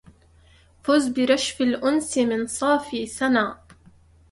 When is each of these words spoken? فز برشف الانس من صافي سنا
فز 0.83 1.03
برشف 1.13 1.61
الانس 1.61 2.17
من 2.17 2.47
صافي 2.47 3.05
سنا 3.07 3.47